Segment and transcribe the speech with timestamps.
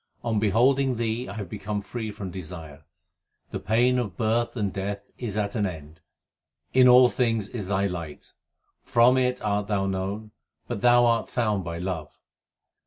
[0.23, 2.85] On beholding Thee I have become free from desire;
[3.51, 5.99] the pain of birth and death is at an end.
[6.73, 8.33] In all things is Thy light;
[8.81, 10.31] from it art Thou known,
[10.67, 12.19] but Thou art found by love.